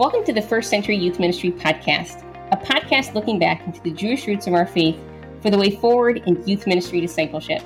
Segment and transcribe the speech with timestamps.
[0.00, 4.26] Welcome to the First Century Youth Ministry Podcast, a podcast looking back into the Jewish
[4.26, 4.98] roots of our faith
[5.42, 7.62] for the way forward in youth ministry discipleship.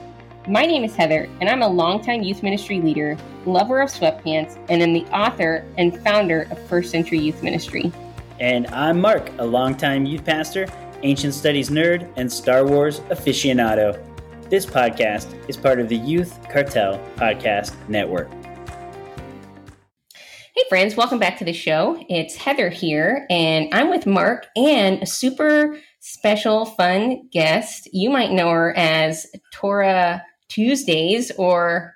[0.48, 3.16] My name is Heather, and I'm a longtime youth ministry leader,
[3.46, 7.92] lover of sweatpants, and am the author and founder of First Century Youth Ministry.
[8.40, 10.67] And I'm Mark, a longtime youth pastor,
[11.04, 14.03] ancient studies nerd, and Star Wars aficionado.
[14.51, 18.28] This podcast is part of the Youth Cartel Podcast Network.
[20.65, 22.02] Hey, friends, welcome back to the show.
[22.09, 27.87] It's Heather here, and I'm with Mark and a super special, fun guest.
[27.92, 31.92] You might know her as Torah Tuesdays or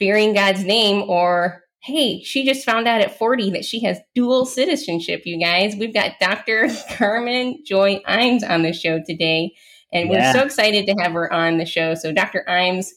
[0.00, 4.46] Bearing God's Name, or hey, she just found out at 40 that she has dual
[4.46, 5.76] citizenship, you guys.
[5.76, 6.68] We've got Dr.
[6.96, 9.54] Carmen Joy Imes on the show today,
[9.92, 10.32] and yeah.
[10.32, 11.94] we're so excited to have her on the show.
[11.94, 12.44] So, Dr.
[12.48, 12.88] Imes,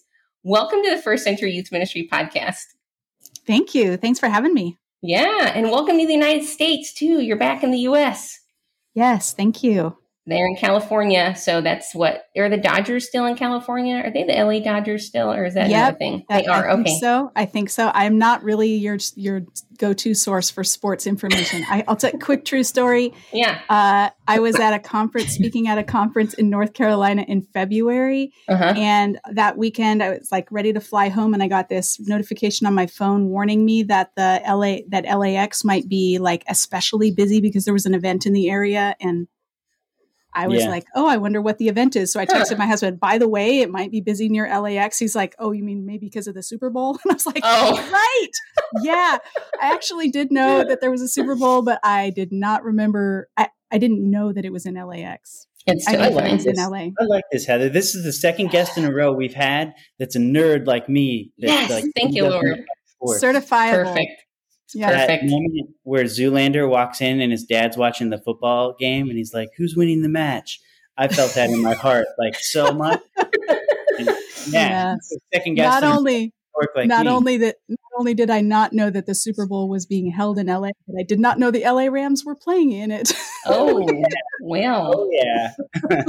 [0.42, 2.64] welcome to the First Century Youth Ministry podcast.
[3.46, 3.98] Thank you.
[3.98, 4.80] Thanks for having me.
[5.04, 7.22] Yeah, and welcome to the United States too.
[7.22, 8.40] You're back in the US.
[8.94, 9.98] Yes, thank you.
[10.28, 13.96] They're in California, so that's what are the Dodgers still in California?
[13.96, 16.26] Are they the LA Dodgers still, or is that yep, another thing?
[16.30, 16.70] They are.
[16.70, 17.90] I okay, so I think so.
[17.92, 19.42] I'm not really your your
[19.80, 21.66] go to source for sports information.
[21.68, 23.16] I, will tell a quick true story.
[23.34, 27.42] Yeah, uh, I was at a conference, speaking at a conference in North Carolina in
[27.42, 28.76] February, uh-huh.
[28.78, 32.68] and that weekend I was like ready to fly home, and I got this notification
[32.68, 37.42] on my phone warning me that the LA that LAX might be like especially busy
[37.42, 39.28] because there was an event in the area and
[40.34, 40.70] I was yeah.
[40.70, 42.12] like, oh, I wonder what the event is.
[42.12, 44.98] So I texted my husband, by the way, it might be busy near LAX.
[44.98, 47.00] He's like, oh, you mean maybe because of the Super Bowl?
[47.04, 48.84] And I was like, oh, right.
[48.84, 49.18] yeah.
[49.62, 53.30] I actually did know that there was a Super Bowl, but I did not remember.
[53.36, 55.48] I, I didn't know that it was in LAX.
[55.68, 56.46] It's I, like this.
[56.46, 56.90] in LA.
[57.00, 57.70] I like this, Heather.
[57.70, 61.32] This is the second guest in a row we've had that's a nerd like me.
[61.38, 62.64] yes, like, thank you, Lord.
[63.04, 63.86] Certifiable.
[63.86, 64.24] Perfect.
[64.74, 65.06] Yeah.
[65.06, 69.34] That moment where Zoolander walks in and his dad's watching the football game and he's
[69.34, 70.60] like, "Who's winning the match?"
[70.98, 73.02] I felt that in my heart like so much.
[74.00, 74.10] And,
[74.48, 74.96] yeah,
[75.34, 75.82] second guess.
[75.82, 76.34] Not only
[76.76, 77.12] like not me.
[77.12, 80.38] only that not only did I not know that the Super Bowl was being held
[80.38, 83.14] in LA, but I did not know the LA Rams were playing in it.
[83.48, 83.84] Oh,
[84.44, 84.94] well.
[84.96, 85.54] Oh yeah.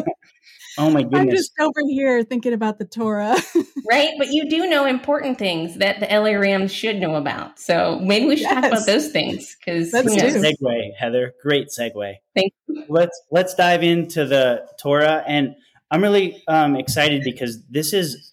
[0.78, 1.20] Oh my goodness.
[1.20, 3.36] I'm just over here thinking about the Torah.
[3.88, 4.10] right.
[4.16, 7.58] But you do know important things that the LA Rams should know about.
[7.60, 8.54] So maybe we should yes.
[8.54, 11.34] talk about those things because that's a segue, Heather.
[11.42, 12.14] Great segue.
[12.34, 12.84] Thank you.
[12.88, 15.22] Let's let's dive into the Torah.
[15.26, 15.56] And
[15.90, 18.31] I'm really um, excited because this is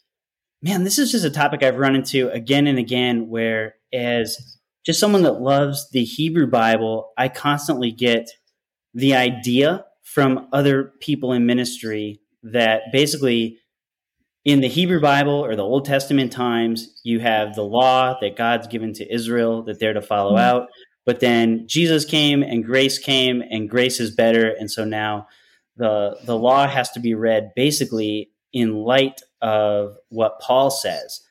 [0.62, 5.00] man, this is just a topic I've run into again and again where as just
[5.00, 8.30] someone that loves the Hebrew Bible, I constantly get
[8.94, 13.60] the idea from other people in ministry that basically
[14.46, 18.68] in the Hebrew Bible or the Old Testament times, you have the law that God's
[18.68, 20.58] given to Israel that they're to follow mm-hmm.
[20.58, 20.70] out.
[21.06, 24.50] But then Jesus came and grace came and grace is better.
[24.60, 25.28] And so now
[25.76, 31.22] the, the law has to be read basically in light of what Paul says.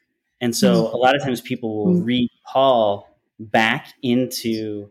[0.41, 0.95] And so mm-hmm.
[0.95, 2.05] a lot of times people will mm-hmm.
[2.05, 3.09] read Paul
[3.39, 4.91] back into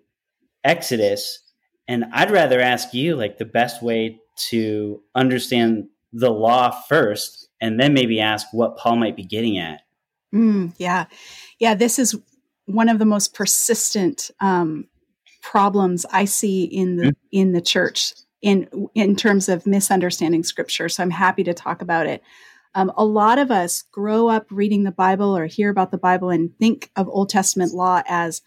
[0.64, 1.40] Exodus.
[1.88, 4.20] And I'd rather ask you like the best way
[4.50, 9.82] to understand the law first and then maybe ask what Paul might be getting at.
[10.34, 11.06] Mm, yeah.
[11.60, 11.74] Yeah.
[11.74, 12.16] This is
[12.66, 14.88] one of the most persistent um,
[15.42, 17.28] problems I see in the mm-hmm.
[17.32, 20.90] in the church in in terms of misunderstanding scripture.
[20.90, 22.22] So I'm happy to talk about it.
[22.78, 26.30] Um, a lot of us grow up reading the Bible or hear about the Bible
[26.30, 28.44] and think of Old Testament law as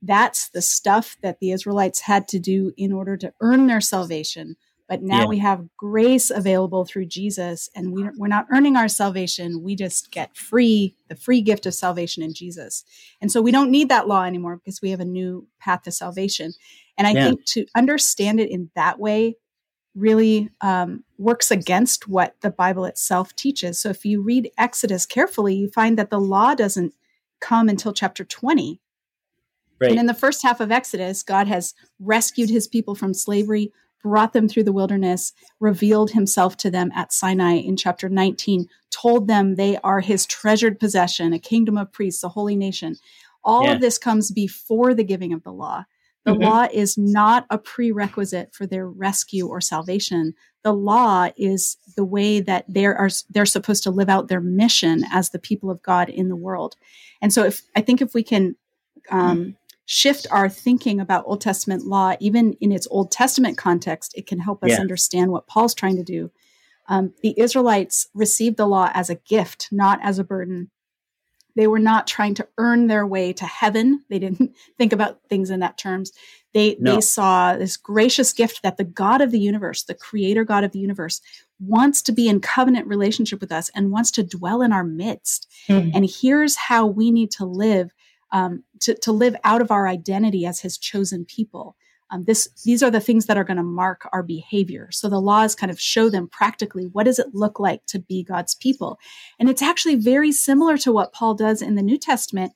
[0.00, 4.56] that's the stuff that the Israelites had to do in order to earn their salvation.
[4.88, 5.26] But now yeah.
[5.26, 9.62] we have grace available through Jesus, and we, we're not earning our salvation.
[9.62, 12.84] We just get free, the free gift of salvation in Jesus.
[13.20, 15.92] And so we don't need that law anymore because we have a new path to
[15.92, 16.54] salvation.
[16.96, 17.24] And I yeah.
[17.24, 19.36] think to understand it in that way
[19.94, 23.78] really um, works against what the Bible itself teaches.
[23.78, 26.94] So if you read Exodus carefully, you find that the law doesn't
[27.40, 28.80] come until chapter 20.
[29.80, 29.90] Right.
[29.90, 34.32] And in the first half of Exodus, God has rescued his people from slavery, brought
[34.32, 39.54] them through the wilderness, revealed himself to them at Sinai in chapter 19, told them
[39.54, 42.96] they are his treasured possession, a kingdom of priests, a holy nation.
[43.44, 43.72] All yeah.
[43.72, 45.84] of this comes before the giving of the law.
[46.24, 46.42] The mm-hmm.
[46.42, 50.34] law is not a prerequisite for their rescue or salvation.
[50.62, 55.04] The law is the way that they are they're supposed to live out their mission
[55.12, 56.76] as the people of God in the world.
[57.20, 58.56] And so, if I think if we can
[59.10, 59.56] um,
[59.86, 64.38] shift our thinking about Old Testament law, even in its Old Testament context, it can
[64.38, 64.80] help us yeah.
[64.80, 66.30] understand what Paul's trying to do.
[66.88, 70.70] Um, the Israelites received the law as a gift, not as a burden.
[71.56, 74.02] They were not trying to earn their way to heaven.
[74.08, 76.12] They didn't think about things in that terms.
[76.52, 76.94] They no.
[76.94, 80.72] they saw this gracious gift that the God of the universe, the creator God of
[80.72, 81.20] the universe,
[81.60, 85.50] wants to be in covenant relationship with us and wants to dwell in our midst.
[85.68, 85.90] Mm-hmm.
[85.94, 87.92] And here's how we need to live
[88.32, 91.76] um, to, to live out of our identity as his chosen people.
[92.14, 94.88] Um, this these are the things that are going to mark our behavior.
[94.92, 98.22] So the laws kind of show them practically what does it look like to be
[98.22, 98.98] God's people,
[99.38, 102.52] and it's actually very similar to what Paul does in the New Testament.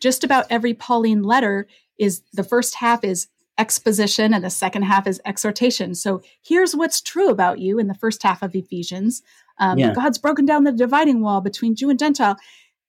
[0.00, 1.68] Just about every Pauline letter
[1.98, 5.94] is the first half is exposition and the second half is exhortation.
[5.94, 9.22] So here's what's true about you in the first half of Ephesians.
[9.58, 9.92] Um, yeah.
[9.92, 12.36] God's broken down the dividing wall between Jew and Gentile.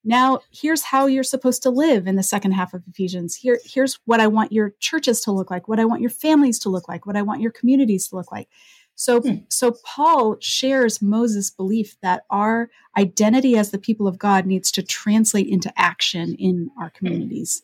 [0.09, 3.35] Now, here's how you're supposed to live in the second half of Ephesians.
[3.35, 6.57] Here, here's what I want your churches to look like, what I want your families
[6.59, 8.49] to look like, what I want your communities to look like.
[8.95, 9.35] So, hmm.
[9.49, 14.81] so Paul shares Moses' belief that our identity as the people of God needs to
[14.81, 17.61] translate into action in our communities.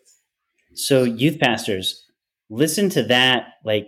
[0.75, 2.05] So, youth pastors,
[2.51, 3.87] listen to that like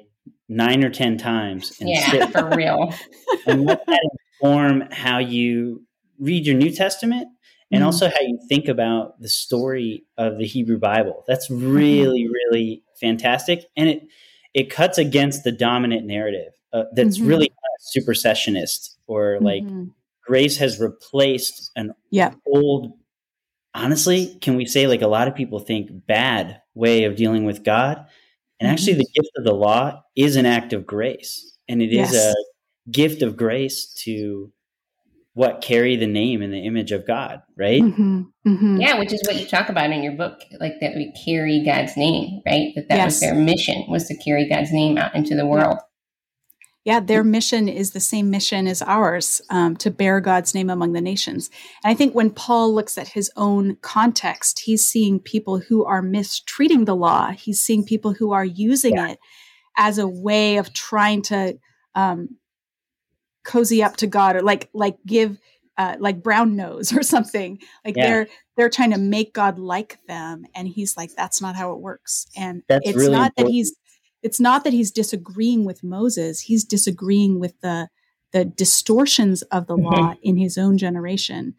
[0.50, 1.77] nine or ten times.
[1.80, 2.92] And yeah, for real.
[3.45, 4.01] and let that
[4.42, 5.83] inform how you
[6.18, 7.27] read your New Testament
[7.72, 7.86] and mm-hmm.
[7.86, 11.24] also how you think about the story of the Hebrew Bible.
[11.28, 11.72] That's mm-hmm.
[11.72, 12.54] really, mm-hmm.
[12.54, 14.08] really fantastic, and it
[14.54, 17.28] it cuts against the dominant narrative uh, that's mm-hmm.
[17.28, 17.52] really
[17.96, 19.86] supersessionist or like mm-hmm.
[20.25, 22.34] grace has replaced an yeah.
[22.46, 22.94] old.
[23.74, 27.64] Honestly, can we say like a lot of people think bad way of dealing with
[27.64, 28.06] God,
[28.60, 32.12] and actually the gift of the law is an act of grace, and it is
[32.12, 32.16] yes.
[32.16, 34.52] a gift of grace to
[35.38, 37.80] what carry the name and the image of God, right?
[37.80, 38.81] Mm-hmm, mm-hmm.
[38.81, 41.95] Yeah, which is what you talk about in your book, like that we carry God's
[41.95, 42.74] name, right?
[42.75, 43.06] That that yes.
[43.06, 45.78] was their mission was to carry God's name out into the world.
[46.86, 50.94] Yeah, their mission is the same mission as ours um, to bear God's name among
[50.94, 51.51] the nations.
[51.83, 56.01] And I think when Paul looks at his own context, he's seeing people who are
[56.01, 57.30] mistreating the law.
[57.30, 59.10] He's seeing people who are using yeah.
[59.10, 59.19] it
[59.78, 61.60] as a way of trying to
[61.94, 62.30] um,
[63.47, 65.39] cozy up to God or like like give
[65.77, 67.59] uh, like brown nose or something.
[67.83, 68.07] Like yeah.
[68.07, 71.79] they're they're trying to make God like them, and he's like, that's not how it
[71.79, 72.27] works.
[72.35, 73.47] And that's it's really not important.
[73.47, 73.75] that he's
[74.21, 76.41] it's not that he's disagreeing with Moses.
[76.41, 77.89] He's disagreeing with the
[78.33, 79.85] the distortions of the mm-hmm.
[79.85, 81.55] law in his own generation.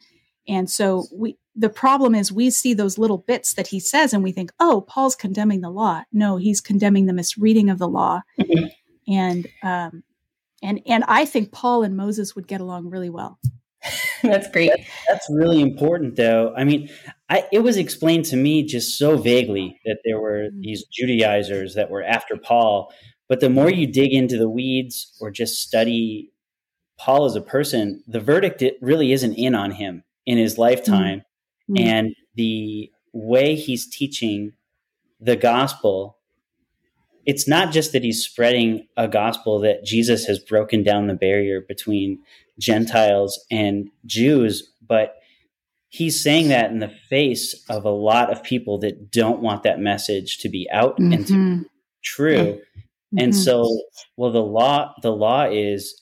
[0.46, 4.23] And so we the problem is we see those little bits that he says and
[4.23, 6.02] we think, oh, Paul's condemning the law.
[6.12, 8.23] No, he's condemning the misreading of the law.
[8.38, 8.67] Mm-hmm.
[9.12, 10.02] And um,
[10.63, 13.39] and and I think Paul and Moses would get along really well.
[14.23, 14.73] That's great.
[15.09, 16.53] That's really important, though.
[16.57, 16.91] I mean,
[17.29, 20.61] I, it was explained to me just so vaguely that there were mm.
[20.61, 22.93] these Judaizers that were after Paul.
[23.29, 26.33] But the more you dig into the weeds or just study
[26.99, 31.23] Paul as a person, the verdict it really isn't in on him in his lifetime.
[31.71, 31.87] Mm-hmm.
[31.87, 34.53] And the way he's teaching
[35.21, 36.18] the gospel
[37.29, 41.61] it's not just that he's spreading a gospel that Jesus has broken down the barrier
[41.61, 42.21] between
[42.59, 45.17] Gentiles and Jews, but
[45.91, 49.79] he's saying that in the face of a lot of people that don't want that
[49.79, 51.13] message to be out mm-hmm.
[51.13, 51.63] and to be mm-hmm.
[52.03, 52.35] true.
[52.35, 53.19] Mm-hmm.
[53.19, 53.79] And so,
[54.17, 56.01] well, the law, the law is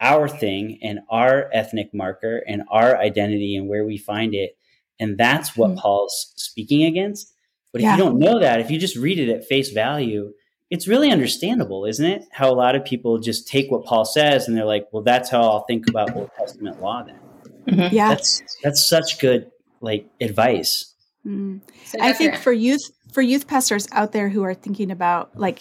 [0.00, 4.56] our thing and our ethnic marker and our identity and where we find it.
[4.98, 5.80] And that's what mm-hmm.
[5.80, 7.30] Paul's speaking against.
[7.72, 7.96] But if yeah.
[7.96, 10.32] you don't know that, if you just read it at face value,
[10.72, 12.24] it's really understandable, isn't it?
[12.32, 15.28] How a lot of people just take what Paul says and they're like, well, that's
[15.28, 17.18] how I'll think about Old Testament law then.
[17.66, 17.94] Mm-hmm.
[17.94, 18.08] Yeah.
[18.08, 19.50] That's, that's such good
[19.82, 20.94] like advice.
[21.26, 21.60] Mm.
[21.84, 25.60] So I think for youth, for youth pastors out there who are thinking about like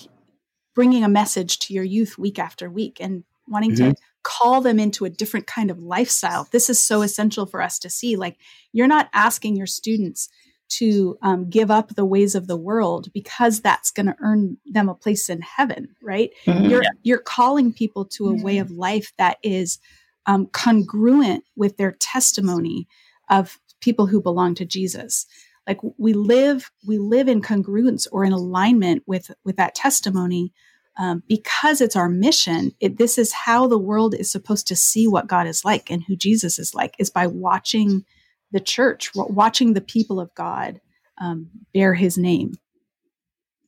[0.75, 3.91] bringing a message to your youth week after week and wanting mm-hmm.
[3.91, 6.47] to call them into a different kind of lifestyle.
[6.51, 8.15] This is so essential for us to see.
[8.15, 8.37] Like,
[8.71, 10.29] you're not asking your students
[10.71, 14.87] to um, give up the ways of the world because that's going to earn them
[14.87, 16.31] a place in heaven right?
[16.45, 16.65] Mm-hmm.
[16.65, 19.79] you're you're calling people to a way of life that is
[20.25, 22.87] um, congruent with their testimony
[23.29, 25.25] of people who belong to jesus.
[25.67, 30.53] Like we live we live in congruence or in alignment with with that testimony
[30.97, 32.71] um, because it's our mission.
[32.79, 36.03] It, this is how the world is supposed to see what god is like and
[36.03, 38.05] who jesus is like is by watching
[38.51, 40.81] the church, watching the people of God
[41.19, 42.53] um, bear his name.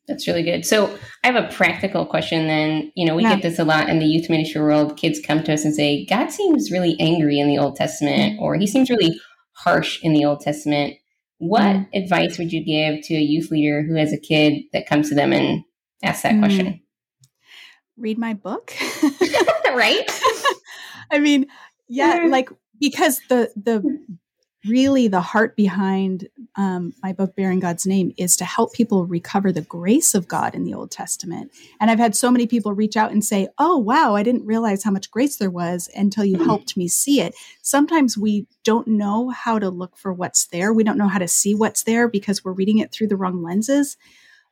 [0.08, 0.66] That's really good.
[0.66, 2.92] So I have a practical question then.
[2.96, 3.36] You know, we yeah.
[3.36, 4.98] get this a lot in the youth ministry world.
[4.98, 8.56] Kids come to us and say, God seems really angry in the Old Testament, or
[8.56, 9.18] he seems really
[9.54, 10.96] harsh in the Old Testament.
[11.38, 11.88] What mm.
[11.94, 15.16] advice would you give to a youth leader who has a kid that comes to
[15.16, 15.64] them and
[16.04, 16.40] asks that mm.
[16.40, 16.82] question?
[17.96, 18.74] Read my book.
[19.74, 20.04] right?
[21.12, 21.48] I mean,
[21.88, 22.50] yeah, like
[22.80, 23.82] because the the
[24.68, 29.52] really the heart behind um, my book bearing god's name is to help people recover
[29.52, 31.52] the grace of god in the old testament.
[31.80, 34.84] And i've had so many people reach out and say oh wow i didn't realize
[34.84, 37.34] how much grace there was until you helped me see it.
[37.62, 40.74] Sometimes we don't know how to look for what's there.
[40.74, 43.44] We don't know how to see what's there because we're reading it through the wrong
[43.44, 43.98] lenses.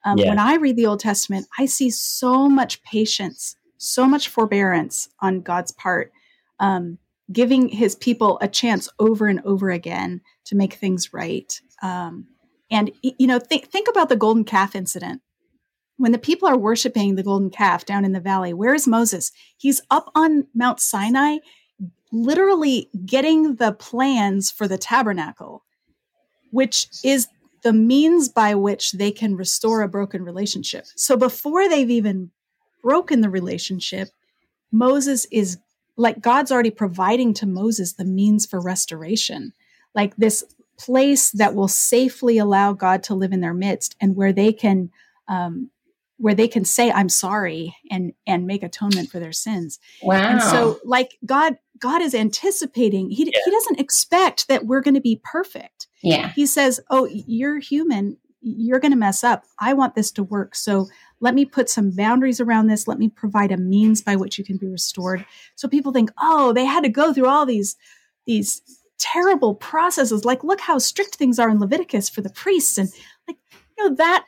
[0.03, 0.29] Um, yeah.
[0.29, 5.41] when i read the old testament i see so much patience so much forbearance on
[5.41, 6.11] god's part.
[6.59, 6.99] Um,
[7.31, 11.59] giving his people a chance over and over again to make things right.
[11.81, 12.27] Um,
[12.69, 15.21] and you know, think think about the golden calf incident.
[15.97, 19.31] When the people are worshiping the golden calf down in the valley, where is Moses?
[19.57, 21.37] He's up on Mount Sinai,
[22.11, 25.63] literally getting the plans for the tabernacle,
[26.51, 27.27] which is
[27.63, 30.85] the means by which they can restore a broken relationship.
[30.95, 32.31] So before they've even
[32.81, 34.09] broken the relationship,
[34.71, 35.57] Moses is
[36.01, 39.53] like God's already providing to Moses the means for restoration,
[39.93, 40.43] like this
[40.77, 44.89] place that will safely allow God to live in their midst and where they can
[45.27, 45.69] um,
[46.17, 49.79] where they can say I'm sorry and and make atonement for their sins.
[50.01, 50.15] Wow.
[50.15, 53.39] And so like God God is anticipating he yeah.
[53.45, 55.87] he doesn't expect that we're going to be perfect.
[56.03, 56.29] Yeah.
[56.29, 58.17] He says, "Oh, you're human.
[58.41, 59.43] You're going to mess up.
[59.59, 60.55] I want this to work.
[60.55, 60.87] So
[61.21, 62.87] let me put some boundaries around this.
[62.87, 65.25] Let me provide a means by which you can be restored.
[65.55, 67.77] So people think, oh, they had to go through all these,
[68.25, 68.61] these
[68.97, 70.25] terrible processes.
[70.25, 72.77] Like, look how strict things are in Leviticus for the priests.
[72.77, 72.89] And
[73.27, 73.37] like,
[73.77, 74.25] you know, that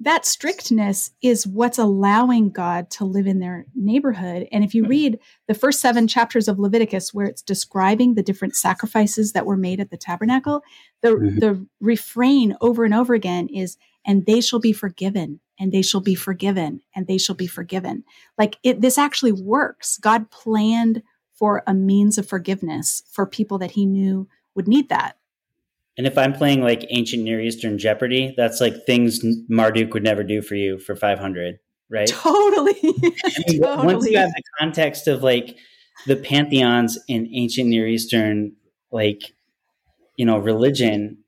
[0.00, 4.46] that strictness is what's allowing God to live in their neighborhood.
[4.52, 8.56] And if you read the first seven chapters of Leviticus, where it's describing the different
[8.56, 10.62] sacrifices that were made at the tabernacle,
[11.00, 11.38] the, mm-hmm.
[11.38, 16.02] the refrain over and over again is, and they shall be forgiven and they shall
[16.02, 18.04] be forgiven and they shall be forgiven.
[18.36, 19.96] Like it, this actually works.
[19.98, 21.02] God planned
[21.34, 25.16] for a means of forgiveness for people that he knew would need that.
[25.96, 30.22] And if I'm playing like ancient Near Eastern Jeopardy, that's like things Marduk would never
[30.22, 32.06] do for you for 500, right?
[32.06, 32.74] Totally.
[33.48, 33.60] totally.
[33.60, 35.56] Once you have the context of like
[36.06, 38.52] the pantheons in ancient Near Eastern,
[38.90, 39.22] like,
[40.16, 41.18] you know, religion,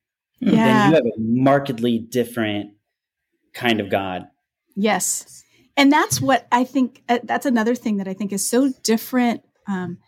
[0.41, 0.51] yeah.
[0.51, 2.73] then you have a markedly different
[3.55, 4.29] kind of God.
[4.77, 5.43] Yes.
[5.79, 9.43] And that's what I think, uh, that's another thing that I think is so different.
[9.67, 9.99] Um,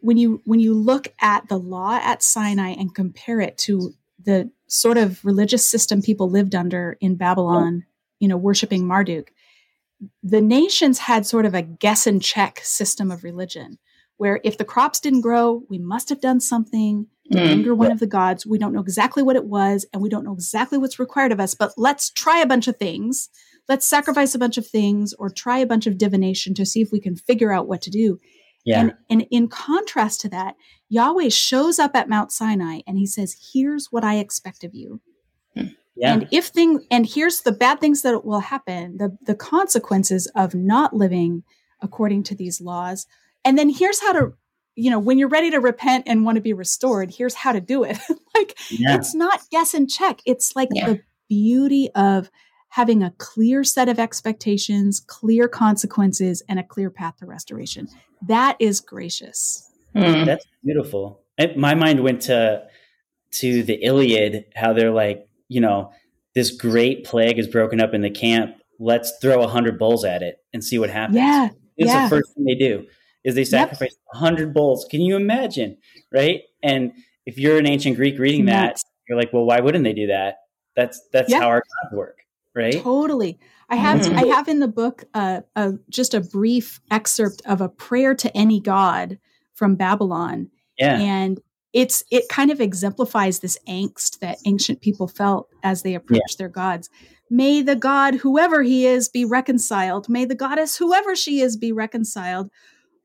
[0.00, 3.92] when you when you look at the law at Sinai and compare it to
[4.24, 7.84] the sort of religious system people lived under in Babylon,
[8.20, 9.32] you know, worshiping Marduk,
[10.22, 13.78] the nations had sort of a guess and check system of religion
[14.18, 17.46] where if the crops didn't grow, we must have done something to mm.
[17.46, 18.44] anger one of the gods.
[18.44, 21.40] We don't know exactly what it was, and we don't know exactly what's required of
[21.40, 23.30] us, but let's try a bunch of things.
[23.68, 26.90] Let's sacrifice a bunch of things or try a bunch of divination to see if
[26.90, 28.18] we can figure out what to do.
[28.68, 28.80] Yeah.
[28.80, 30.56] And, and in contrast to that,
[30.90, 35.00] Yahweh shows up at Mount Sinai and he says, Here's what I expect of you.
[35.56, 35.68] Hmm.
[35.96, 36.12] Yeah.
[36.12, 40.54] And if thing and here's the bad things that will happen, the, the consequences of
[40.54, 41.44] not living
[41.80, 43.06] according to these laws
[43.44, 44.34] and then here's how to,
[44.74, 47.60] you know, when you're ready to repent and want to be restored, here's how to
[47.62, 47.98] do it.
[48.36, 48.94] like yeah.
[48.94, 50.20] it's not guess and check.
[50.26, 50.86] It's like yeah.
[50.86, 52.30] the beauty of
[52.68, 57.88] having a clear set of expectations, clear consequences, and a clear path to restoration.
[58.26, 59.70] That is gracious.
[59.94, 60.26] Mm.
[60.26, 61.20] That's beautiful.
[61.56, 62.64] my mind went to
[63.30, 65.92] to the Iliad, how they're like, you know,
[66.34, 68.56] this great plague is broken up in the camp.
[68.78, 71.16] Let's throw a hundred bulls at it and see what happens.
[71.16, 72.04] Yeah, it's yeah.
[72.04, 72.86] the first thing they do
[73.24, 74.20] is they sacrifice yep.
[74.20, 74.86] 100 bulls.
[74.90, 75.76] Can you imagine?
[76.12, 76.42] Right.
[76.62, 76.92] And
[77.26, 80.36] if you're an ancient Greek reading that, you're like, well, why wouldn't they do that?
[80.76, 81.42] That's, that's yep.
[81.42, 82.18] how our gods work.
[82.58, 82.82] Right.
[82.82, 83.38] Totally.
[83.68, 84.18] I have, mm-hmm.
[84.18, 88.36] I have in the book, uh, uh, just a brief excerpt of a prayer to
[88.36, 89.18] any God
[89.54, 90.50] from Babylon.
[90.76, 90.98] Yeah.
[90.98, 91.40] And
[91.72, 96.38] it's, it kind of exemplifies this angst that ancient people felt as they approached yeah.
[96.38, 96.90] their gods.
[97.30, 100.08] May the God, whoever he is, be reconciled.
[100.08, 102.50] May the goddess, whoever she is, be reconciled.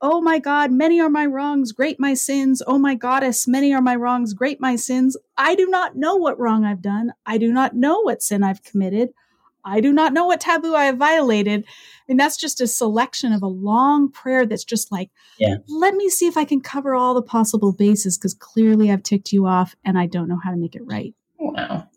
[0.01, 2.61] Oh my God, many are my wrongs, great my sins.
[2.65, 5.15] Oh my goddess, many are my wrongs, great my sins.
[5.37, 7.13] I do not know what wrong I've done.
[7.25, 9.09] I do not know what sin I've committed.
[9.65, 11.65] I do not know what taboo I have violated.
[12.09, 15.55] And that's just a selection of a long prayer that's just like, yeah.
[15.67, 19.31] let me see if I can cover all the possible bases because clearly I've ticked
[19.31, 21.13] you off and I don't know how to make it right.
[21.39, 21.87] Wow.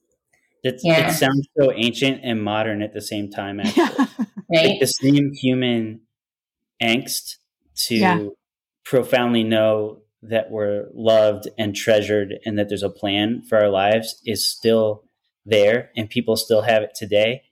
[0.62, 1.10] yeah.
[1.10, 3.82] It sounds so ancient and modern at the same time, actually.
[3.82, 4.06] Yeah.
[4.50, 4.66] right?
[4.70, 6.02] Like the same human
[6.82, 7.36] angst
[7.86, 8.26] to yeah.
[8.84, 14.20] profoundly know that we're loved and treasured and that there's a plan for our lives
[14.24, 15.04] is still
[15.44, 17.42] there and people still have it today.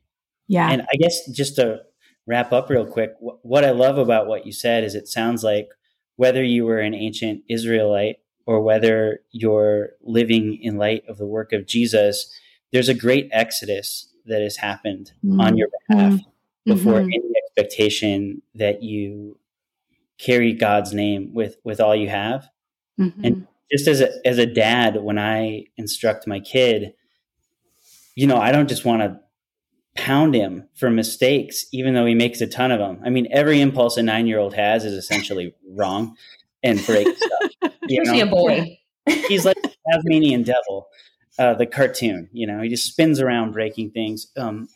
[0.49, 0.71] Yeah.
[0.71, 1.81] And I guess just to
[2.27, 5.69] wrap up real quick, what I love about what you said is it sounds like
[6.17, 11.53] whether you were an ancient Israelite or whether you're living in light of the work
[11.53, 12.33] of Jesus,
[12.73, 15.41] there's a great exodus that has happened mm-hmm.
[15.41, 16.73] on your behalf mm-hmm.
[16.73, 17.13] before mm-hmm.
[17.13, 19.39] any expectation that you
[20.19, 22.49] carry God's name with with all you have.
[22.99, 23.25] Mm-hmm.
[23.25, 26.95] And just as a as a dad, when I instruct my kid,
[28.15, 29.21] you know, I don't just want to
[29.95, 33.01] pound him for mistakes, even though he makes a ton of them.
[33.05, 36.17] I mean, every impulse a nine year old has is essentially wrong
[36.63, 37.19] and breaks
[37.61, 37.73] stuff.
[37.89, 38.79] Especially a boy.
[39.29, 39.57] He's like
[39.91, 40.89] Tasmanian devil,
[41.39, 42.29] uh, the cartoon.
[42.33, 44.29] You know, he just spins around breaking things.
[44.37, 44.69] Um,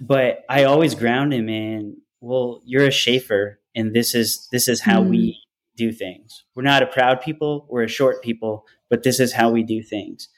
[0.00, 4.80] but I always ground him in, well, you're a Schaefer, and this is this is
[4.80, 5.10] how mm.
[5.10, 5.40] we
[5.76, 6.44] do things.
[6.54, 9.82] We're not a proud people, we're a short people, but this is how we do
[9.82, 10.28] things.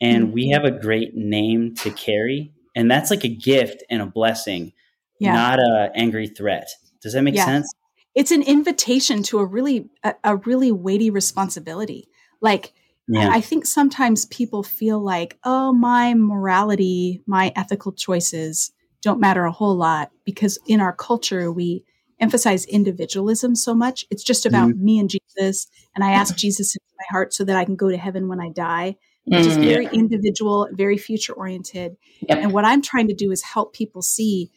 [0.00, 0.32] And mm.
[0.32, 4.72] we have a great name to carry and that's like a gift and a blessing
[5.18, 5.32] yeah.
[5.32, 6.68] not a angry threat
[7.02, 7.44] does that make yeah.
[7.44, 7.72] sense
[8.14, 12.08] it's an invitation to a really a, a really weighty responsibility
[12.40, 12.72] like
[13.08, 13.30] yeah.
[13.32, 18.72] i think sometimes people feel like oh my morality my ethical choices
[19.02, 21.84] don't matter a whole lot because in our culture we
[22.20, 24.84] emphasize individualism so much it's just about mm-hmm.
[24.84, 27.88] me and jesus and i ask jesus into my heart so that i can go
[27.88, 28.96] to heaven when i die
[29.28, 29.92] which is mm, very yeah.
[29.92, 31.96] individual, very future oriented.
[32.28, 32.38] Yep.
[32.38, 34.50] And what I'm trying to do is help people see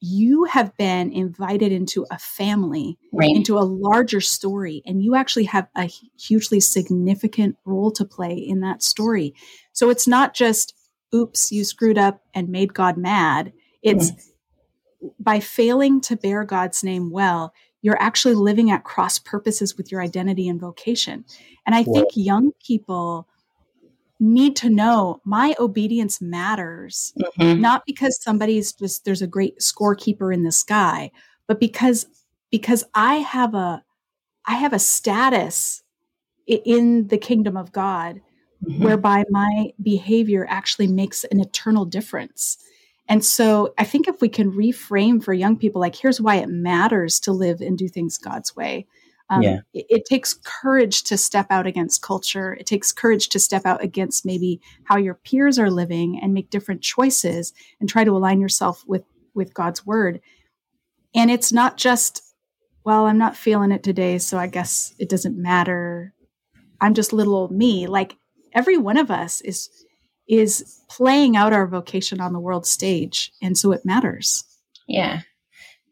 [0.00, 3.30] you have been invited into a family, right.
[3.34, 8.60] into a larger story, and you actually have a hugely significant role to play in
[8.60, 9.34] that story.
[9.72, 10.74] So it's not just,
[11.14, 13.52] oops, you screwed up and made God mad.
[13.82, 15.10] It's mm.
[15.18, 20.02] by failing to bear God's name well, you're actually living at cross purposes with your
[20.02, 21.24] identity and vocation.
[21.66, 23.28] And I think young people
[24.18, 27.60] need to know my obedience matters mm-hmm.
[27.60, 31.10] not because somebody's just there's a great scorekeeper in the sky
[31.46, 32.06] but because
[32.50, 33.82] because i have a
[34.46, 35.82] i have a status
[36.46, 38.20] in the kingdom of god
[38.64, 38.82] mm-hmm.
[38.82, 42.56] whereby my behavior actually makes an eternal difference
[43.08, 46.48] and so i think if we can reframe for young people like here's why it
[46.48, 48.86] matters to live and do things god's way
[49.28, 49.60] um, yeah.
[49.74, 52.54] it, it, takes courage to step out against culture.
[52.54, 56.50] It takes courage to step out against maybe how your peers are living and make
[56.50, 59.02] different choices and try to align yourself with
[59.34, 60.20] with God's word.
[61.14, 62.22] And it's not just,
[62.84, 66.14] well, I'm not feeling it today, so I guess it doesn't matter.
[66.80, 67.86] I'm just little old me.
[67.86, 68.16] Like
[68.52, 69.70] every one of us is
[70.28, 74.44] is playing out our vocation on the world stage, and so it matters.
[74.86, 75.22] Yeah,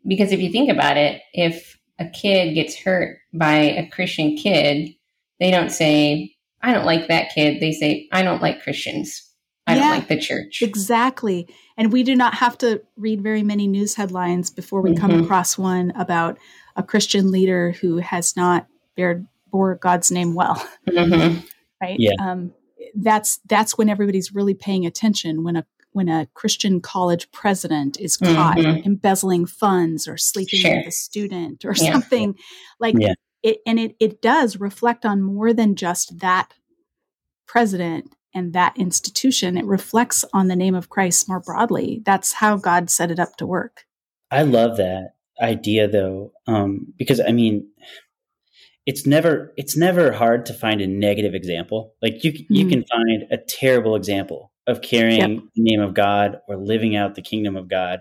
[0.07, 4.95] because if you think about it, if a kid gets hurt by a Christian kid,
[5.41, 7.61] they don't say, I don't like that kid.
[7.61, 9.31] They say, I don't like Christians.
[9.67, 10.61] I yeah, don't like the church.
[10.63, 11.49] Exactly.
[11.77, 15.01] And we do not have to read very many news headlines before we mm-hmm.
[15.01, 16.39] come across one about
[16.77, 20.57] a Christian leader who has not bared, bore God's name well.
[20.89, 21.41] Mm-hmm.
[21.83, 21.97] Right.
[21.99, 22.13] Yeah.
[22.19, 22.55] Um,
[22.95, 28.17] that's that's when everybody's really paying attention when a when a Christian college president is
[28.17, 28.85] caught mm-hmm.
[28.85, 30.77] embezzling funds or sleeping sure.
[30.77, 31.93] with a student or yeah.
[31.93, 32.37] something
[32.81, 33.15] like yeah.
[33.43, 36.53] it and it it does reflect on more than just that
[37.47, 42.57] president and that institution it reflects on the name of Christ more broadly that's how
[42.57, 43.85] God set it up to work
[44.33, 47.69] I love that idea though um, because I mean
[48.85, 52.53] it's never it's never hard to find a negative example like you mm-hmm.
[52.53, 55.43] you can find a terrible example of carrying yep.
[55.55, 58.01] the name of God or living out the kingdom of God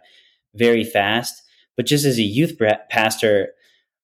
[0.55, 1.41] very fast.
[1.75, 3.49] But just as a youth pastor,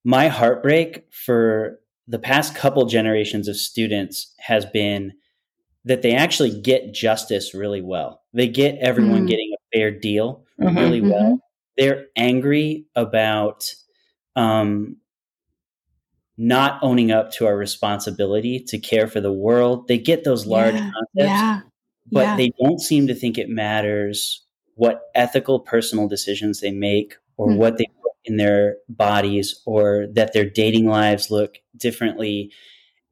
[0.03, 5.13] my heartbreak for the past couple generations of students has been
[5.85, 8.21] that they actually get justice really well.
[8.33, 9.27] They get everyone mm.
[9.27, 11.11] getting a fair deal mm-hmm, really well.
[11.11, 11.35] Mm-hmm.
[11.77, 13.71] They're angry about
[14.35, 14.97] um,
[16.37, 19.87] not owning up to our responsibility to care for the world.
[19.87, 21.05] They get those large yeah, concepts.
[21.15, 21.61] Yeah
[22.11, 22.35] but yeah.
[22.35, 24.45] they don't seem to think it matters
[24.75, 30.07] what ethical personal decisions they make or mm what they put in their bodies or
[30.13, 32.51] that their dating lives look differently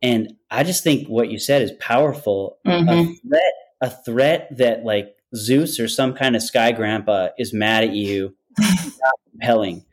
[0.01, 2.89] and i just think what you said is powerful mm-hmm.
[2.89, 7.85] a threat a threat that like zeus or some kind of sky grandpa is mad
[7.85, 9.85] at you not compelling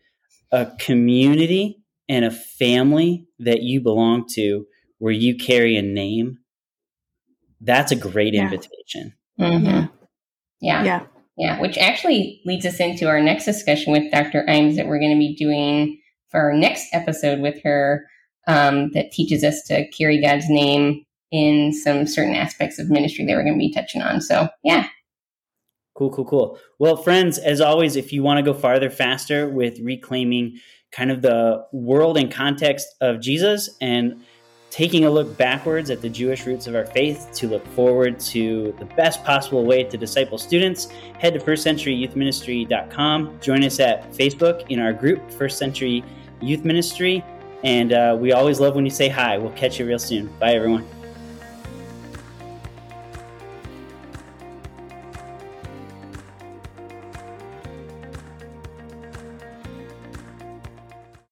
[0.50, 4.66] a community and a family that you belong to
[4.98, 6.38] where you carry a name
[7.64, 8.44] that's a great yeah.
[8.44, 9.14] invitation.
[9.40, 9.66] Mm-hmm.
[9.66, 9.86] Yeah.
[10.60, 10.84] yeah.
[10.84, 11.06] Yeah.
[11.36, 11.60] Yeah.
[11.60, 14.44] Which actually leads us into our next discussion with Dr.
[14.48, 16.00] Imes that we're going to be doing
[16.30, 18.06] for our next episode with her
[18.46, 23.34] um, that teaches us to carry God's name in some certain aspects of ministry that
[23.34, 24.20] we're going to be touching on.
[24.20, 24.88] So, yeah.
[25.96, 26.58] Cool, cool, cool.
[26.78, 30.58] Well, friends, as always, if you want to go farther, faster with reclaiming
[30.92, 34.22] kind of the world and context of Jesus and
[34.74, 38.74] taking a look backwards at the Jewish roots of our faith to look forward to
[38.80, 40.88] the best possible way to disciple students,
[41.20, 43.38] head to firstcenturyyouthministry.com.
[43.40, 46.02] Join us at Facebook in our group, First Century
[46.40, 47.22] Youth Ministry.
[47.62, 49.38] And uh, we always love when you say hi.
[49.38, 50.26] We'll catch you real soon.
[50.40, 50.84] Bye, everyone.